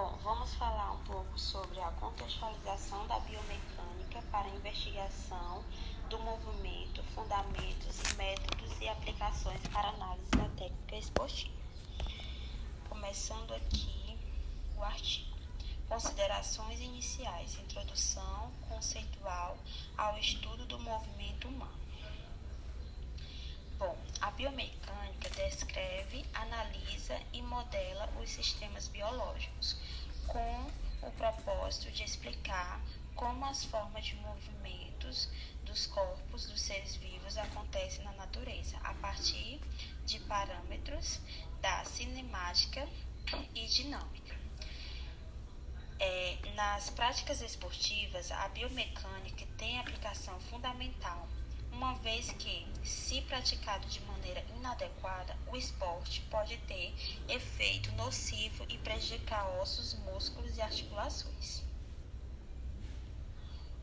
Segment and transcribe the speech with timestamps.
[0.00, 5.64] Bom, vamos falar um pouco sobre a contextualização da biomecânica para a investigação
[6.08, 11.52] do movimento, fundamentos métodos e aplicações para análise da técnica esportiva.
[12.88, 14.16] Começando aqui
[14.76, 15.36] o artigo.
[15.88, 19.58] Considerações iniciais, introdução conceitual
[19.96, 21.77] ao estudo do movimento humano.
[23.78, 29.76] Bom, a biomecânica descreve, analisa e modela os sistemas biológicos
[30.26, 30.66] com
[31.00, 32.80] o propósito de explicar
[33.14, 35.28] como as formas de movimentos
[35.62, 39.60] dos corpos dos seres vivos acontecem na natureza a partir
[40.04, 41.20] de parâmetros
[41.60, 42.84] da cinemática
[43.54, 44.36] e dinâmica.
[46.00, 51.28] É, nas práticas esportivas, a biomecânica tem aplicação fundamental,
[51.78, 56.92] uma vez que, se praticado de maneira inadequada, o esporte pode ter
[57.28, 61.62] efeito nocivo e prejudicar ossos, músculos e articulações.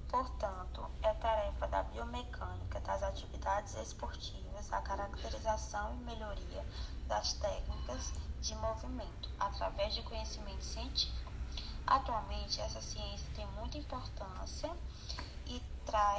[0.09, 6.65] Portanto, é tarefa da biomecânica das atividades esportivas a caracterização e melhoria
[7.07, 11.31] das técnicas de movimento através de conhecimento científico.
[11.87, 14.74] Atualmente, essa ciência tem muita importância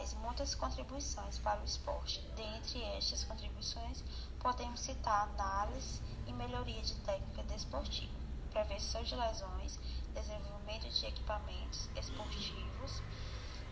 [0.07, 2.21] traz muitas contribuições para o esporte.
[2.37, 4.05] Dentre estas contribuições,
[4.39, 8.13] podemos citar análise e melhoria de técnica desportiva,
[8.53, 9.81] prevenção de lesões,
[10.15, 13.03] desenvolvimento de equipamentos esportivos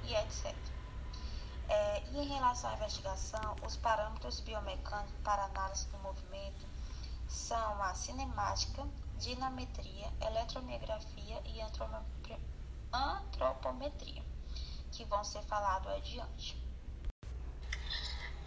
[0.04, 0.56] e etc.
[1.68, 6.66] É, e em relação à investigação, os parâmetros biomecânicos para análise do movimento
[7.28, 8.84] são a cinemática,
[9.19, 11.60] dinametria, eletromiografia e
[12.92, 14.22] antropometria,
[14.95, 16.56] que vão ser falados adiante.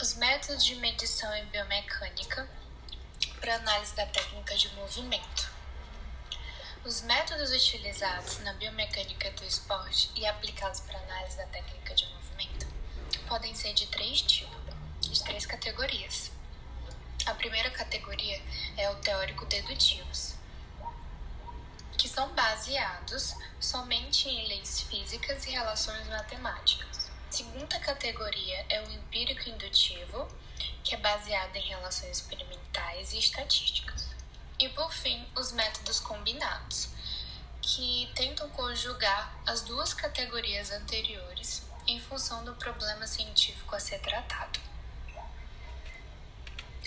[0.01, 2.49] Os métodos de medição em biomecânica
[3.41, 5.51] para análise da técnica de movimento.
[6.85, 12.65] Os métodos utilizados na biomecânica do esporte e aplicados para análise da técnica de movimento
[13.27, 14.57] podem ser de três tipos,
[15.01, 16.31] de três categorias.
[17.25, 18.41] A primeira categoria
[18.77, 20.36] é o teórico-dedutivos,
[21.97, 27.09] que são baseados somente em leis físicas e relações matemáticas.
[27.27, 30.27] A segunda categoria é o empírico-indutivo,
[30.83, 34.07] que é baseado em relações experimentais e estatísticas.
[34.59, 36.89] E por fim, os métodos combinados,
[37.61, 44.59] que tentam conjugar as duas categorias anteriores em função do problema científico a ser tratado.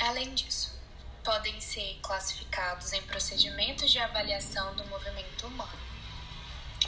[0.00, 0.79] Além disso,
[1.24, 5.78] podem ser classificados em procedimentos de avaliação do movimento humano,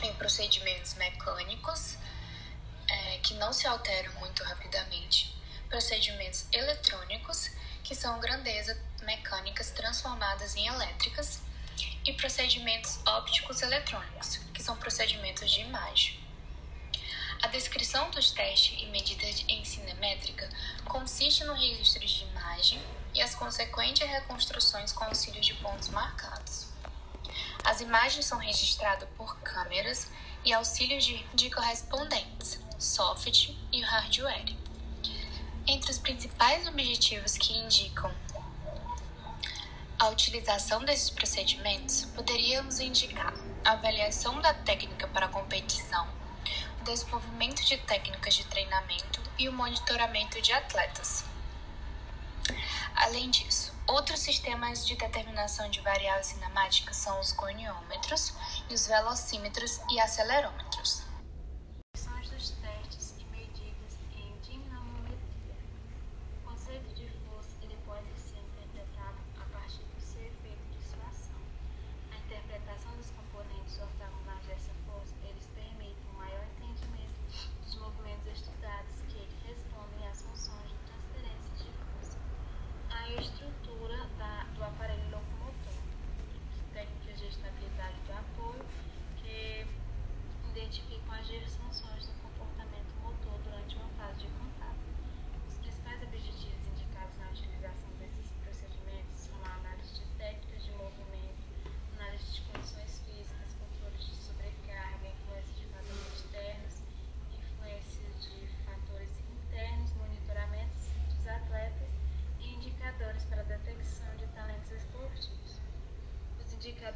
[0.03, 1.97] em procedimentos mecânicos,
[2.88, 5.34] é, que não se alteram muito rapidamente,
[5.69, 7.50] procedimentos eletrônicos,
[7.82, 11.41] que são grandeza mecânicas transformadas em elétricas,
[12.04, 16.22] e procedimentos ópticos eletrônicos, que são procedimentos de imagem.
[17.42, 20.48] A descrição dos testes e medidas em cinemétrica
[20.84, 22.80] consiste no registro de imagem
[23.12, 26.69] e as consequentes reconstruções com auxílio de pontos marcados.
[27.64, 30.08] As imagens são registradas por câmeras
[30.44, 34.56] e auxílios de, de correspondentes, software e hardware.
[35.66, 38.14] Entre os principais objetivos que indicam
[39.98, 46.22] a utilização desses procedimentos, poderíamos indicar a avaliação da técnica para competição,
[46.82, 51.25] desenvolvimento de técnicas de treinamento e o monitoramento de atletas.
[52.94, 58.34] Além disso, outros sistemas de determinação de variáveis cinemáticas são os goniômetros,
[58.70, 61.12] os velocímetros e acelerômetros.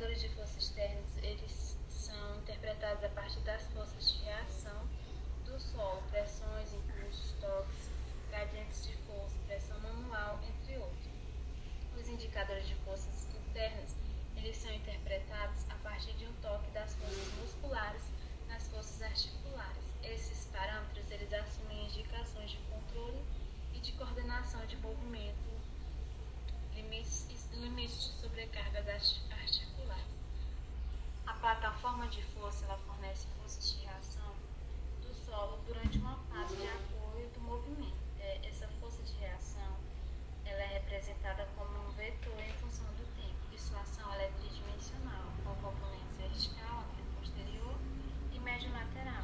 [0.07, 4.89] Indicadores de forças externas, eles são interpretados a partir das forças de reação
[5.45, 7.91] do solo, pressões, impulsos, toques,
[8.31, 11.11] gradientes de força, pressão manual, entre outros.
[11.99, 13.97] Os indicadores de forças internas,
[14.37, 18.03] eles são interpretados a partir de um toque das forças musculares
[18.47, 19.83] nas forças articulares.
[20.05, 23.25] Esses parâmetros eles assumem indicações de controle
[23.75, 25.51] e de coordenação de movimento,
[26.75, 29.26] limites, limites de sobrecarga articulares.
[31.47, 34.35] A plataforma de força ela fornece forças de reação
[35.01, 37.95] do solo durante uma fase de apoio do movimento.
[38.19, 39.77] É, essa força de reação
[40.45, 45.23] ela é representada como um vetor em função do tempo e sua ação é tridimensional,
[45.45, 46.83] com componentes vertical,
[47.17, 47.77] posterior
[48.33, 49.23] e médio lateral.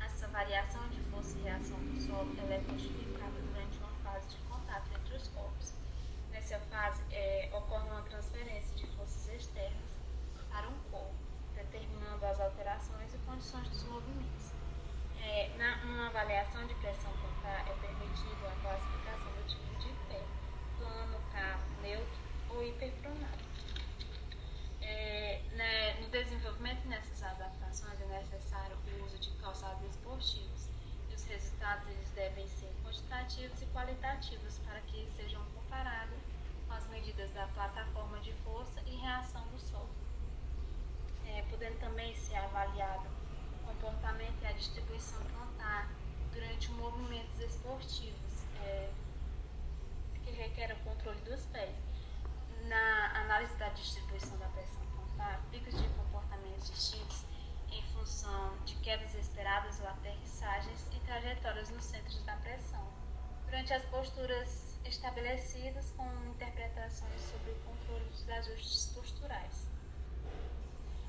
[0.00, 4.38] Essa variação de força e reação do solo ela é justificada durante uma fase de
[4.48, 5.72] contato entre os corpos.
[6.32, 10.02] Nessa fase é, ocorre uma transferência de forças externas
[10.52, 11.14] para um corpo,
[11.54, 14.52] determinando as alterações e condições dos movimentos.
[15.20, 20.20] É, na, numa avaliação de pressão plantar é permitido a classificação do tipo de pé,
[20.76, 22.18] plano, carro, neutro
[22.50, 23.42] ou hiperpronado.
[24.82, 30.68] É, né, no desenvolvimento dessas adaptações é necessário o uso de calçados esportivos
[31.08, 32.72] e os resultados eles devem ser
[33.92, 36.18] qualitativos para que sejam comparados
[36.66, 39.90] com as medidas da plataforma de força e reação do solo
[41.26, 43.06] é, podendo também ser avaliado
[43.54, 45.90] o comportamento e a distribuição plantar
[46.32, 48.90] durante movimentos esportivos é,
[50.24, 51.74] que requerem o controle dos pés.
[52.68, 57.24] Na análise da distribuição da pressão plantar, picos de comportamentos distintos
[57.70, 63.01] em função de quedas esperadas ou aterrissagens e trajetórias nos centros da pressão,
[63.52, 69.68] durante as posturas estabelecidas com interpretações sobre o controle dos ajustes posturais.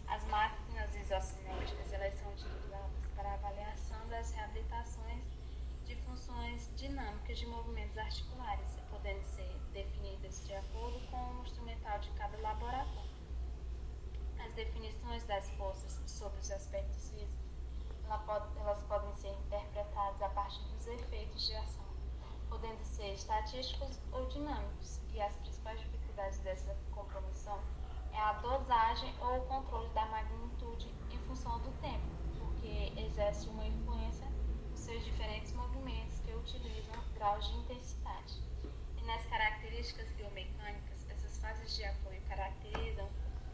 [0.10, 5.24] As máquinas isocinéticas elas são utilizadas para avaliação das reabilitações
[5.86, 12.10] de funções dinâmicas de movimentos articulares, podendo ser definidas de acordo com o instrumental de
[12.12, 13.10] cada laboratório.
[14.46, 17.54] As definições das forças sobre os aspectos físicos
[18.58, 21.84] elas podem ser interpretadas a partir dos efeitos de ação,
[22.54, 27.60] podendo ser estatísticos ou dinâmicos, e as principais dificuldades dessa compromissão
[28.12, 32.06] é a dosagem ou o controle da magnitude em função do tempo,
[32.38, 34.28] porque exerce uma influência
[34.70, 38.40] nos seus diferentes movimentos que utilizam graus de intensidade.
[38.98, 39.26] E nas
[39.92, 43.10] biomecânicas, essas fases de apoio caracterizam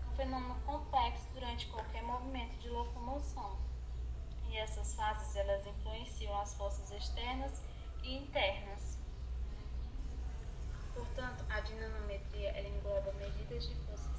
[0.08, 3.58] um fenômeno complexo durante qualquer movimento de locomoção.
[4.50, 7.62] E essas fases elas influenciam as forças externas
[8.04, 8.98] e internas.
[10.94, 14.10] Portanto, a dinamometria ela engloba medidas de força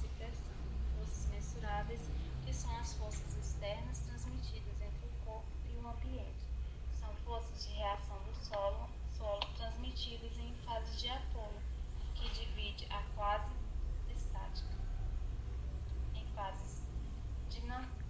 [1.61, 2.01] mensuráveis,
[2.45, 6.47] que são as forças externas transmitidas entre o corpo e o ambiente.
[6.99, 11.70] São forças de reação do solo, solo transmitidas em fase de apoio,
[12.41, 13.51] divide a quase
[14.09, 14.75] estática
[16.15, 16.81] em fases
[17.49, 18.01] dinâmicas.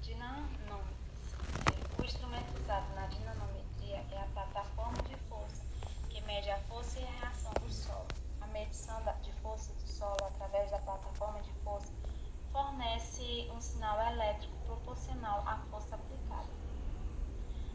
[1.97, 5.63] O instrumento usado na dinamometria é a plataforma de força,
[6.09, 8.07] que mede a força e a reação do solo.
[8.41, 11.91] A medição de força do solo através da plataforma de força
[12.51, 16.49] fornece um sinal elétrico proporcional à força aplicada.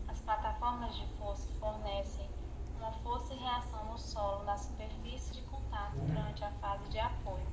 [0.08, 2.28] As plataformas de força fornecem
[2.78, 7.46] uma força e reação no solo na superfície de contato durante a fase de apoio,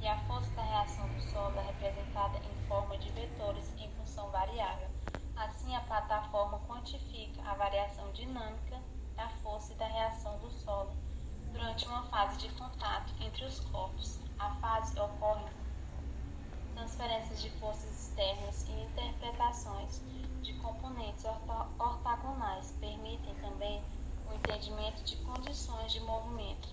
[0.00, 4.30] e a força da reação do solo é representada em forma de vetores em função
[4.30, 4.88] variável.
[5.36, 7.54] Assim, a plataforma quantifica a
[9.16, 10.92] da força e da reação do solo
[11.52, 14.18] durante uma fase de contato entre os corpos.
[14.38, 15.46] A fase ocorre
[16.74, 20.02] transferências de forças externas e interpretações
[20.42, 21.24] de componentes
[21.78, 23.84] ortogonais permitem também
[24.26, 26.68] o entendimento de condições de movimento,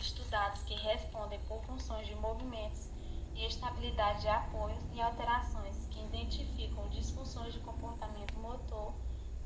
[0.00, 2.88] estudados que respondem por funções de movimentos
[3.34, 8.94] e estabilidade de apoio e alterações que identificam disfunções de comportamento motor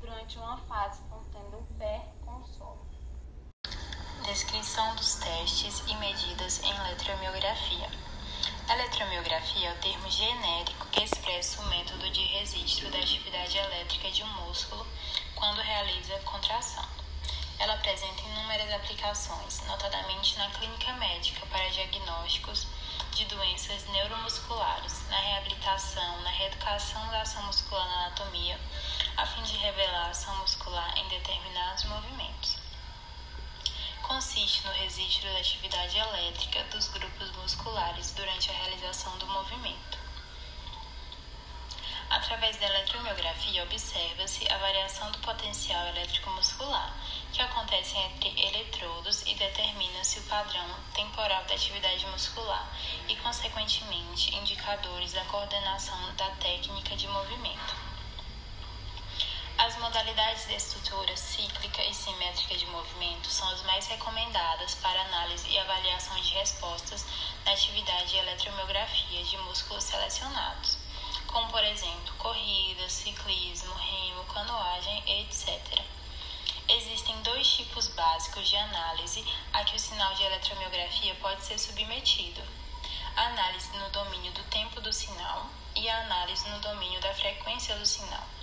[0.07, 2.87] durante uma fase contendo pé com solo.
[4.25, 7.91] Descrição dos testes e medidas em eletromiografia.
[8.69, 14.23] Eletromiografia é o termo genérico que expressa o método de registro da atividade elétrica de
[14.23, 14.87] um músculo
[15.35, 16.85] quando realiza contração.
[17.59, 22.67] Ela apresenta inúmeras aplicações, notadamente na clínica médica para diagnósticos
[23.11, 28.59] de doenças neuromusculares, na reabilitação, na reeducação da ação muscular na anatomia,
[29.17, 32.67] a fim de revelar ação muscular em determinados movimentos
[34.07, 39.97] consiste no registro da atividade elétrica dos grupos musculares durante a realização do movimento.
[42.09, 46.95] Através da eletromiografia, observa-se a variação do potencial elétrico muscular,
[47.33, 52.65] que acontece entre eletrodos e determina-se o padrão temporal da atividade muscular
[53.09, 57.86] e, consequentemente, indicadores da coordenação da técnica de movimento.
[59.59, 65.49] As modalidades de estrutura cíclica e simétrica de movimento são as mais recomendadas para análise
[65.49, 67.03] e avaliação de respostas
[67.43, 70.77] na atividade de eletromiografia de músculos selecionados,
[71.25, 75.81] como por exemplo corrida, ciclismo, remo, canoagem, etc.
[76.69, 82.43] Existem dois tipos básicos de análise a que o sinal de eletromiografia pode ser submetido:
[83.15, 87.75] a análise no domínio do tempo do sinal e a análise no domínio da frequência
[87.75, 88.36] do sinal.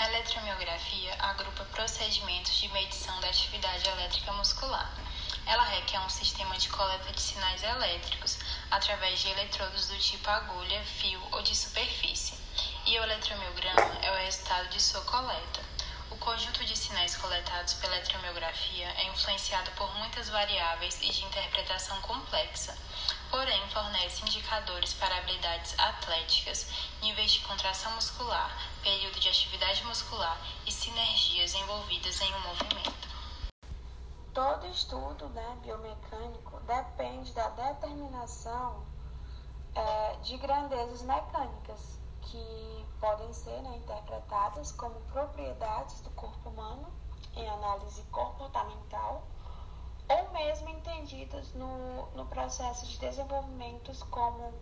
[0.00, 4.94] A eletromiografia agrupa procedimentos de medição da atividade elétrica muscular.
[5.44, 8.38] Ela requer um sistema de coleta de sinais elétricos
[8.70, 12.38] através de eletrodos do tipo agulha, fio ou de superfície,
[12.86, 15.77] e o eletromiograma é o resultado de sua coleta.
[16.10, 22.00] O conjunto de sinais coletados pela eletromiografia é influenciado por muitas variáveis e de interpretação
[22.00, 22.76] complexa,
[23.30, 26.66] porém fornece indicadores para habilidades atléticas,
[27.02, 28.50] níveis de contração muscular,
[28.82, 33.08] período de atividade muscular e sinergias envolvidas em um movimento.
[34.32, 38.86] Todo estudo né, biomecânico depende da determinação
[39.74, 46.88] é, de grandezas mecânicas que podem ser né, interpretadas como propriedades do corpo humano
[47.36, 49.22] em análise comportamental
[50.08, 54.52] ou mesmo entendidas no, no processo de desenvolvimento como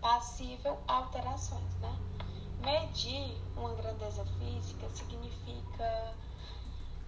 [0.00, 1.74] passível alterações.
[1.76, 1.96] Né?
[2.60, 6.14] Medir uma grandeza física significa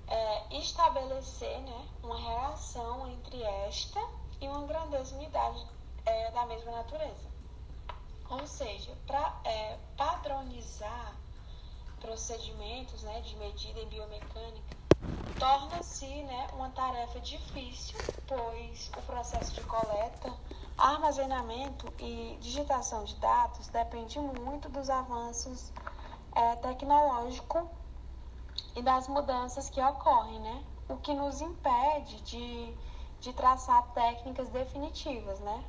[0.07, 4.00] é, estabelecer né, uma relação entre esta
[4.41, 5.67] e uma grandeza unidade
[6.05, 7.36] é, da mesma natureza.
[8.28, 11.16] Ou seja, para é, padronizar
[12.00, 14.76] procedimentos né, de medida em biomecânica
[15.38, 20.33] torna-se né, uma tarefa difícil, pois o processo de coleta,
[20.76, 25.73] armazenamento e digitação de dados depende muito dos avanços
[26.35, 27.64] é, tecnológicos
[28.75, 30.64] e das mudanças que ocorrem, né?
[30.88, 32.75] O que nos impede de,
[33.21, 35.64] de traçar técnicas definitivas, né?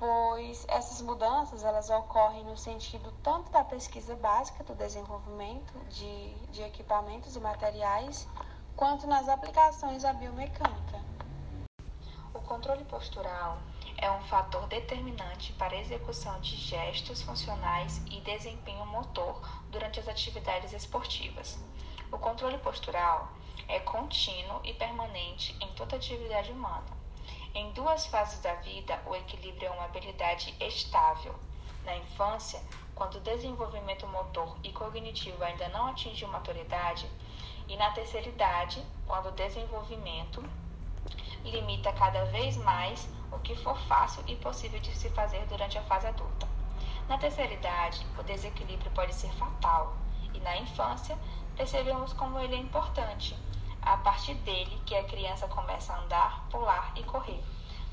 [0.00, 6.62] Pois essas mudanças elas ocorrem no sentido tanto da pesquisa básica do desenvolvimento de, de
[6.62, 8.26] equipamentos e materiais,
[8.74, 11.04] quanto nas aplicações da biomecânica.
[12.32, 13.60] O controle postural
[13.98, 19.38] é um fator determinante para a execução de gestos funcionais e desempenho motor
[19.68, 21.58] durante as atividades esportivas.
[22.10, 23.28] O controle postural
[23.68, 26.99] é contínuo e permanente em toda atividade humana
[27.52, 31.34] em duas fases da vida, o equilíbrio é uma habilidade estável.
[31.84, 32.62] Na infância,
[32.94, 37.10] quando o desenvolvimento motor e cognitivo ainda não atingiu maturidade,
[37.66, 40.44] e na terceira idade, quando o desenvolvimento
[41.42, 45.82] limita cada vez mais o que for fácil e possível de se fazer durante a
[45.82, 46.46] fase adulta.
[47.08, 49.96] Na terceira idade, o desequilíbrio pode ser fatal,
[50.32, 51.18] e na infância,
[51.56, 53.36] percebemos como ele é importante
[53.82, 57.42] a partir dele que a criança começa a andar, pular e correr.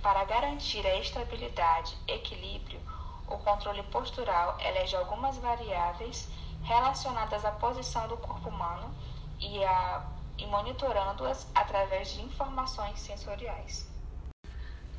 [0.02, 2.80] Para garantir a estabilidade, equilíbrio,
[3.28, 6.30] o controle postural elege algumas variáveis
[6.64, 8.94] relacionadas à posição do corpo humano
[9.40, 10.06] e, a,
[10.38, 13.87] e monitorando-as através de informações sensoriais.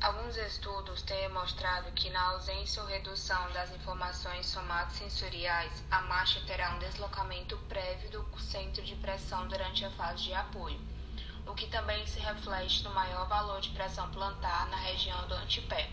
[0.01, 6.73] Alguns estudos têm mostrado que, na ausência ou redução das informações somatosensoriais, a marcha terá
[6.73, 10.79] um deslocamento prévio do centro de pressão durante a fase de apoio,
[11.45, 15.89] o que também se reflete no maior valor de pressão plantar na região do antepé.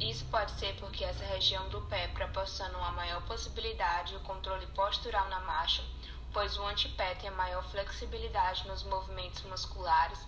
[0.00, 5.28] Isso pode ser porque essa região do pé proporciona uma maior possibilidade de controle postural
[5.28, 5.84] na marcha,
[6.32, 10.18] pois o antepé tem maior flexibilidade nos movimentos musculares,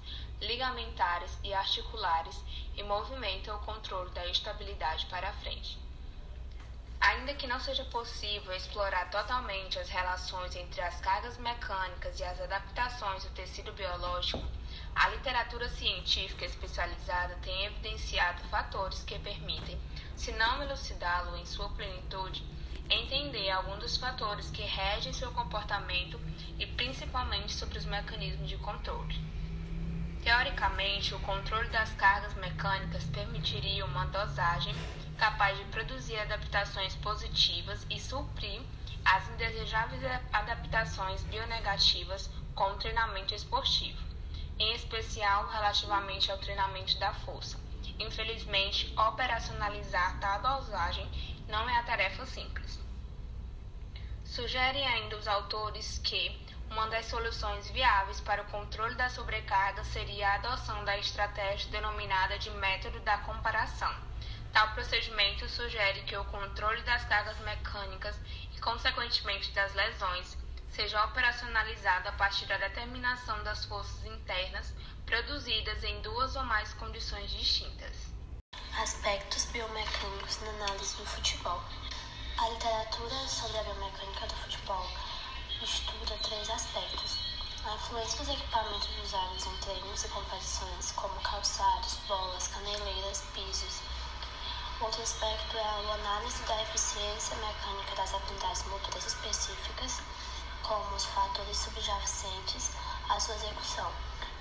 [0.40, 2.42] ligamentares e articulares
[2.74, 5.78] e movimenta o controle da estabilidade para a frente.
[7.00, 12.40] Ainda que não seja possível explorar totalmente as relações entre as cargas mecânicas e as
[12.40, 14.42] adaptações do tecido biológico,
[14.96, 19.80] a literatura científica especializada tem evidenciado fatores que permitem,
[20.16, 22.44] se não elucidá-lo em sua plenitude,
[22.90, 26.18] entender alguns dos fatores que regem seu comportamento
[26.58, 29.14] e principalmente sobre os mecanismos de controle.
[30.22, 34.74] Teoricamente, o controle das cargas mecânicas permitiria uma dosagem
[35.16, 38.60] capaz de produzir adaptações positivas e suprir
[39.04, 40.02] as indesejáveis
[40.32, 44.02] adaptações bionegativas com o treinamento esportivo,
[44.58, 47.67] em especial relativamente ao treinamento da força.
[47.98, 51.08] Infelizmente, operacionalizar tal dosagem
[51.48, 52.78] não é a tarefa simples.
[54.24, 56.38] Sugerem ainda os autores que
[56.70, 62.38] uma das soluções viáveis para o controle da sobrecarga seria a adoção da estratégia denominada
[62.38, 63.92] de método da comparação.
[64.52, 68.20] Tal procedimento sugere que o controle das cargas mecânicas
[68.54, 70.37] e, consequentemente, das lesões
[70.70, 74.72] seja operacionalizado a partir da determinação das forças internas
[75.06, 78.08] produzidas em duas ou mais condições distintas.
[78.80, 81.62] Aspectos biomecânicos na análise do futebol.
[82.38, 84.86] A literatura sobre a biomecânica do futebol
[85.62, 87.18] estuda três aspectos:
[87.64, 93.80] a influência dos equipamentos usados em treinos e competições, como calçados, bolas, caneleiras, pisos.
[94.80, 99.97] Outro aspecto é a análise da eficiência mecânica das habilidades motoras específicas,
[101.18, 102.70] fatores subjacentes
[103.08, 103.90] à sua execução,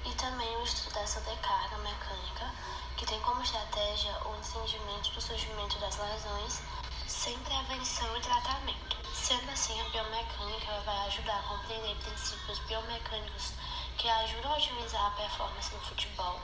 [0.05, 2.53] e também o estudo da sobrecarga mecânica,
[2.95, 6.61] que tem como estratégia o entendimento do surgimento das lesões
[7.07, 8.95] sem prevenção e tratamento.
[9.11, 13.53] Sendo assim, a biomecânica vai ajudar a compreender princípios biomecânicos
[13.97, 16.39] que ajudam a otimizar a performance no futebol,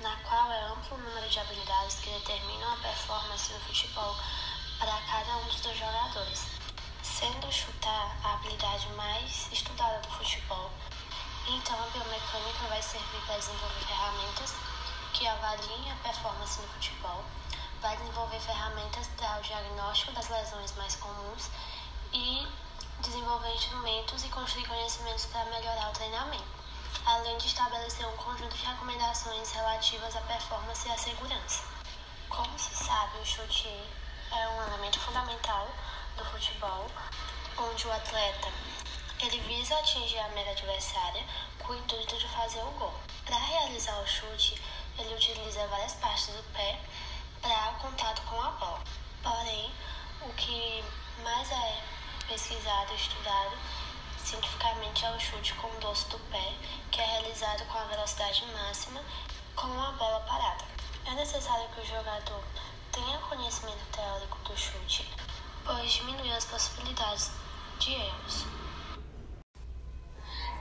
[0.00, 4.16] na qual é amplo o número de habilidades que determinam a performance no futebol
[4.80, 6.59] para cada um dos dois jogadores,
[7.20, 10.70] sendo chutar a habilidade mais estudada do futebol.
[11.46, 14.54] Então, a biomecânica vai servir para desenvolver ferramentas
[15.12, 17.22] que avaliem a performance no futebol,
[17.82, 21.50] vai desenvolver ferramentas para o diagnóstico das lesões mais comuns
[22.14, 22.48] e
[23.00, 26.48] desenvolver instrumentos e construir conhecimentos para melhorar o treinamento,
[27.04, 31.64] além de estabelecer um conjunto de recomendações relativas à performance e à segurança.
[32.30, 35.68] Como se sabe, o chute é um elemento fundamental
[36.16, 36.86] do futebol,
[37.58, 38.48] onde o atleta
[39.22, 41.24] ele visa atingir a meta adversária
[41.58, 42.94] com o intuito de fazer o gol.
[43.24, 44.60] Para realizar o chute,
[44.98, 46.80] ele utiliza várias partes do pé
[47.42, 48.82] para contato com a bola.
[49.22, 49.70] Porém,
[50.22, 50.84] o que
[51.22, 51.82] mais é
[52.26, 53.58] pesquisado e estudado
[54.24, 56.54] cientificamente é o chute com o dorso do pé,
[56.90, 59.02] que é realizado com a velocidade máxima
[59.54, 60.64] com a bola parada.
[61.06, 62.42] É necessário que o jogador
[62.92, 65.08] tenha conhecimento teórico do chute,
[65.64, 67.30] pois diminui as possibilidades
[67.78, 68.46] de erros.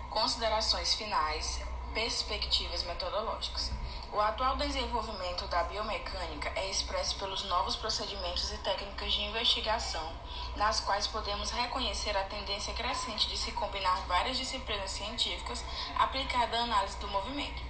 [0.10, 1.62] Considerações finais,
[1.94, 3.72] perspectivas metodológicas.
[4.12, 10.12] O atual desenvolvimento da biomecânica é expresso pelos novos procedimentos e técnicas de investigação,
[10.56, 15.64] nas quais podemos reconhecer a tendência crescente de se combinar várias disciplinas científicas
[15.96, 17.69] aplicadas à análise do movimento.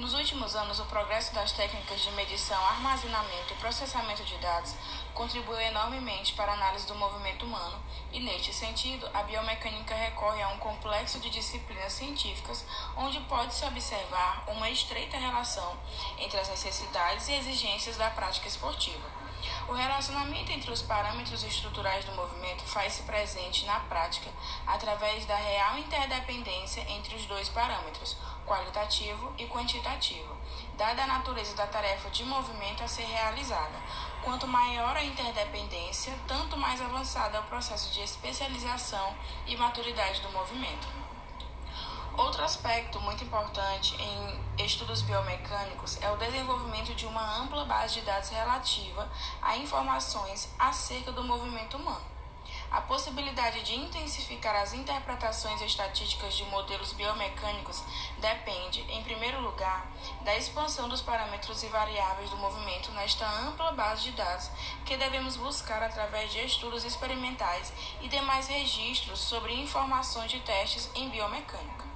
[0.00, 4.74] Nos últimos anos, o progresso das técnicas de medição, armazenamento e processamento de dados
[5.12, 7.78] contribuiu enormemente para a análise do movimento humano,
[8.10, 12.64] e neste sentido, a biomecânica recorre a um complexo de disciplinas científicas
[12.96, 15.76] onde pode-se observar uma estreita relação
[16.18, 19.06] entre as necessidades e exigências da prática esportiva.
[19.68, 24.30] O relacionamento entre os parâmetros estruturais do movimento faz-se presente na prática
[24.66, 30.36] através da real interdependência entre os dois parâmetros, qualitativo e quantitativo,
[30.76, 33.78] dada a natureza da tarefa de movimento a ser realizada.
[34.24, 39.14] Quanto maior a interdependência, tanto mais avançado é o processo de especialização
[39.46, 41.09] e maturidade do movimento.
[42.16, 48.00] Outro aspecto muito importante em estudos biomecânicos é o desenvolvimento de uma ampla base de
[48.02, 49.08] dados relativa
[49.40, 52.04] a informações acerca do movimento humano.
[52.70, 57.82] A possibilidade de intensificar as interpretações estatísticas de modelos biomecânicos
[58.18, 59.86] depende, em primeiro lugar,
[60.22, 64.50] da expansão dos parâmetros e variáveis do movimento nesta ampla base de dados
[64.84, 71.08] que devemos buscar através de estudos experimentais e demais registros sobre informações de testes em
[71.08, 71.89] biomecânica.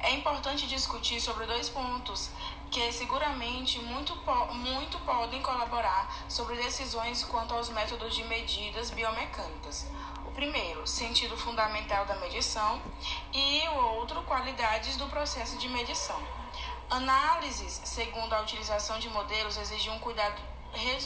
[0.00, 2.30] É importante discutir sobre dois pontos
[2.70, 4.14] que seguramente muito,
[4.54, 9.86] muito podem colaborar sobre decisões quanto aos métodos de medidas biomecânicas.
[10.24, 12.80] O primeiro, sentido fundamental da medição,
[13.32, 16.20] e o outro, qualidades do processo de medição.
[16.88, 20.40] Análises, segundo a utilização de modelos, exigem um cuidado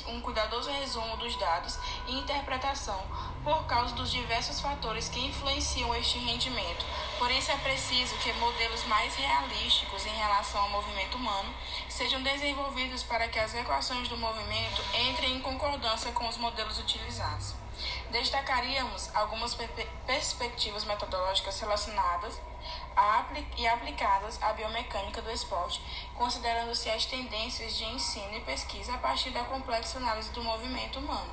[0.08, 3.00] um cuidadoso resumo dos dados e interpretação
[3.42, 6.84] por causa dos diversos fatores que influenciam este rendimento.
[7.18, 11.52] Por isso é preciso que modelos mais realísticos em relação ao movimento humano
[11.88, 17.54] sejam desenvolvidos para que as equações do movimento entrem em concordância com os modelos utilizados.
[18.10, 19.56] Destacaríamos algumas
[20.06, 22.38] perspectivas metodológicas relacionadas
[23.56, 25.82] e aplicadas à biomecânica do esporte,
[26.14, 31.32] considerando-se as tendências de ensino e pesquisa a partir da complexa análise do movimento humano.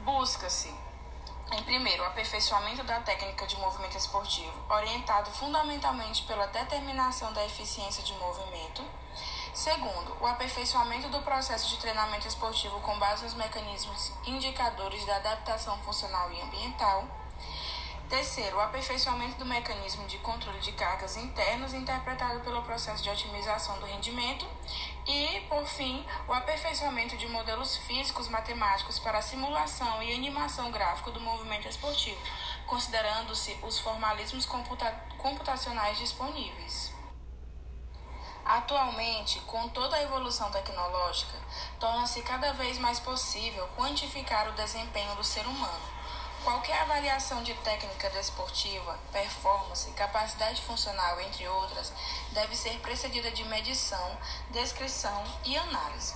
[0.00, 0.72] Busca-se,
[1.52, 8.02] em primeiro, o aperfeiçoamento da técnica de movimento esportivo, orientado fundamentalmente pela determinação da eficiência
[8.02, 8.84] de movimento.
[9.54, 15.78] Segundo, o aperfeiçoamento do processo de treinamento esportivo com base nos mecanismos indicadores da adaptação
[15.78, 17.04] funcional e ambiental.
[18.08, 23.80] Terceiro, o aperfeiçoamento do mecanismo de controle de cargas internas interpretado pelo processo de otimização
[23.80, 24.46] do rendimento.
[25.04, 31.20] E, por fim, o aperfeiçoamento de modelos físicos matemáticos para simulação e animação gráfica do
[31.20, 32.20] movimento esportivo,
[32.68, 34.88] considerando-se os formalismos computa
[35.18, 36.94] computacionais disponíveis.
[38.44, 41.36] Atualmente, com toda a evolução tecnológica,
[41.80, 45.95] torna-se cada vez mais possível quantificar o desempenho do ser humano
[46.46, 51.92] Qualquer avaliação de técnica desportiva, performance, capacidade funcional, entre outras,
[52.30, 54.16] deve ser precedida de medição,
[54.52, 56.14] descrição e análise.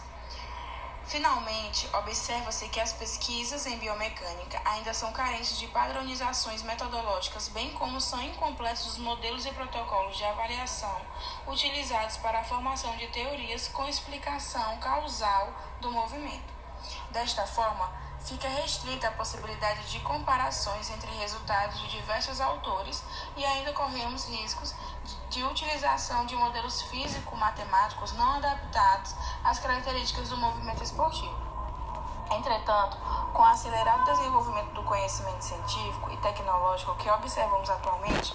[1.04, 8.00] Finalmente, observa-se que as pesquisas em biomecânica ainda são carentes de padronizações metodológicas, bem como
[8.00, 11.00] são incompletos os modelos e protocolos de avaliação
[11.48, 16.54] utilizados para a formação de teorias com explicação causal do movimento.
[17.10, 23.02] Desta forma, fica restrita a possibilidade de comparações entre resultados de diversos autores
[23.36, 24.74] e ainda corremos riscos
[25.30, 31.50] de utilização de modelos físico-matemáticos não adaptados às características do movimento esportivo.
[32.30, 32.96] Entretanto,
[33.32, 38.32] com o acelerado desenvolvimento do conhecimento científico e tecnológico que observamos atualmente,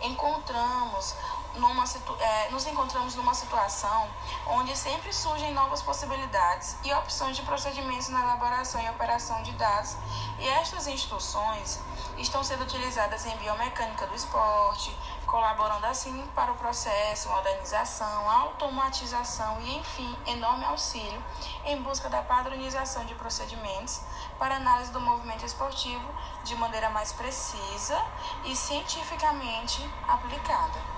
[0.00, 1.14] encontramos
[1.56, 1.84] numa,
[2.20, 4.08] é, nos encontramos numa situação
[4.46, 9.96] onde sempre surgem novas possibilidades e opções de procedimentos na elaboração e operação de dados,
[10.38, 11.80] e estas instruções
[12.18, 19.76] estão sendo utilizadas em biomecânica do esporte, colaborando assim para o processo, modernização, automatização e,
[19.76, 21.22] enfim, enorme auxílio
[21.64, 24.00] em busca da padronização de procedimentos
[24.38, 26.08] para análise do movimento esportivo
[26.44, 28.00] de maneira mais precisa
[28.44, 30.95] e cientificamente aplicada.